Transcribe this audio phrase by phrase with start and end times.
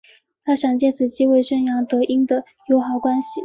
[0.43, 3.39] 他想借此机会宣扬德英的友好关系。